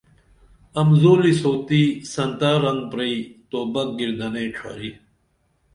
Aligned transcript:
امزولی 0.81 1.33
سوتی 1.41 1.83
سنتا 2.13 2.51
رنگ 2.63 2.81
پرئی 2.91 3.15
توبک 3.49 3.89
گِردانئی 3.99 4.47
ڇھاری 4.55 4.89